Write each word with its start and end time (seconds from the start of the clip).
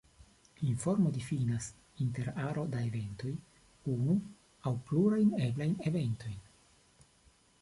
Informo 0.73 1.07
difinas, 1.17 1.67
inter 2.05 2.29
aro 2.47 2.65
da 2.73 2.81
eventoj, 2.87 3.35
unu 3.97 4.17
aŭ 4.71 4.75
plurajn 4.89 5.31
eblajn 5.51 5.81
eventojn. 5.93 6.43